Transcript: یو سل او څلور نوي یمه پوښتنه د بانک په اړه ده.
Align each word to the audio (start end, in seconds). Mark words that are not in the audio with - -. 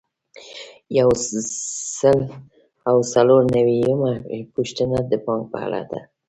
یو 0.99 1.09
سل 1.97 2.19
او 2.89 2.97
څلور 3.13 3.41
نوي 3.55 3.77
یمه 3.89 4.13
پوښتنه 4.55 4.97
د 5.11 5.13
بانک 5.25 5.43
په 5.51 5.57
اړه 5.65 5.81
ده. 5.91 5.99